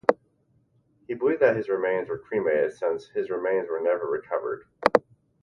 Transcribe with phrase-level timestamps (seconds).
[1.07, 4.65] It is believed that his remains were cremated since his remains were never recovered.